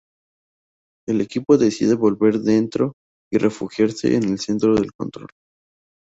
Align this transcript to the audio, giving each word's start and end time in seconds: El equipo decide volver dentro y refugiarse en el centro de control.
El 1.07 1.21
equipo 1.21 1.57
decide 1.59 1.93
volver 1.93 2.39
dentro 2.39 2.93
y 3.31 3.37
refugiarse 3.37 4.15
en 4.15 4.23
el 4.31 4.39
centro 4.39 4.73
de 4.73 4.89
control. 4.97 5.27